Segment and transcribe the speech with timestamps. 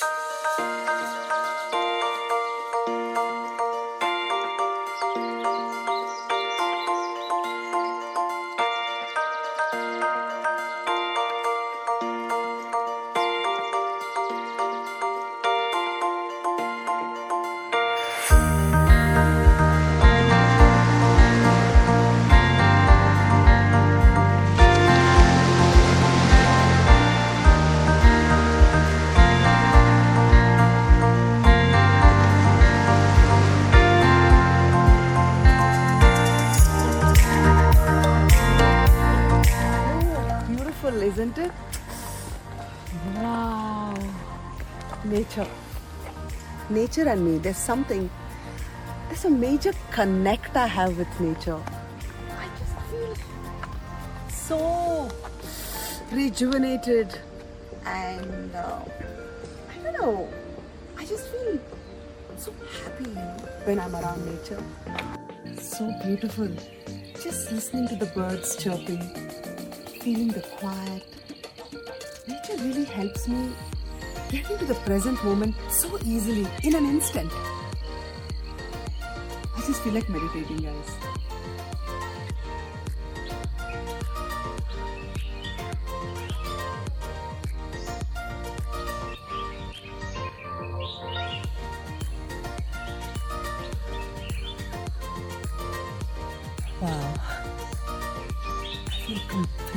[0.00, 0.69] Música
[41.10, 41.52] isn't it?
[43.16, 43.94] Wow.
[45.04, 45.46] Nature.
[46.68, 48.08] Nature and me, there's something,
[49.08, 51.60] there's a major connect I have with nature.
[52.38, 53.14] I just feel
[54.28, 55.10] so
[56.12, 57.18] rejuvenated
[57.84, 58.84] and uh,
[59.72, 60.28] I don't know,
[60.96, 61.58] I just feel
[62.36, 62.52] so
[62.84, 63.10] happy
[63.64, 64.62] when I'm around nature.
[65.60, 66.48] So beautiful.
[67.20, 69.29] Just listening to the birds chirping,
[70.00, 71.04] feeling the quiet.
[72.26, 73.52] Nature really helps me
[74.30, 77.30] get into the present moment so easily in an instant.
[79.02, 80.96] I just feel like meditating, guys.
[96.80, 97.39] Wow.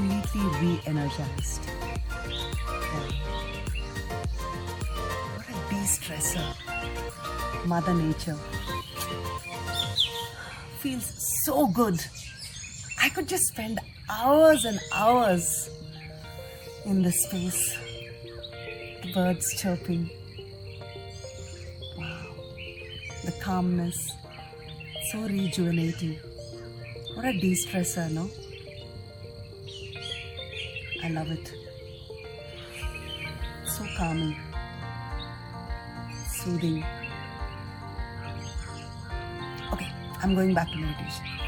[0.03, 1.63] Completely re energized.
[5.35, 6.49] What a de stressor.
[7.65, 8.37] Mother Nature.
[10.79, 11.09] Feels
[11.45, 12.03] so good.
[13.01, 13.79] I could just spend
[14.09, 15.69] hours and hours
[16.83, 17.77] in this space.
[19.03, 20.09] The birds chirping.
[21.97, 22.27] Wow.
[23.23, 24.11] The calmness.
[25.11, 26.17] So rejuvenating.
[27.15, 28.29] What a de stressor, no?
[31.03, 31.53] I love it.
[33.65, 34.39] So calming,
[36.31, 36.81] soothing.
[39.73, 39.91] Okay,
[40.21, 41.42] I'm going back to meditation.